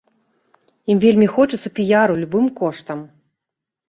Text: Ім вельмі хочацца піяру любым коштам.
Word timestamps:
Ім 0.93 0.97
вельмі 1.03 1.27
хочацца 1.35 1.71
піяру 1.79 2.13
любым 2.21 2.47
коштам. 2.61 2.99